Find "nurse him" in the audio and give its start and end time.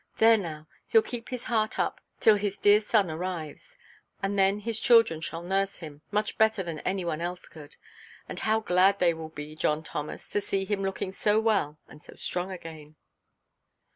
5.43-6.01